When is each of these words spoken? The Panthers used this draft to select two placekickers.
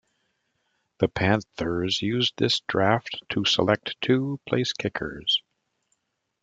The 0.97 1.07
Panthers 1.09 2.01
used 2.01 2.33
this 2.37 2.61
draft 2.61 3.21
to 3.29 3.45
select 3.45 4.01
two 4.01 4.39
placekickers. 4.49 5.43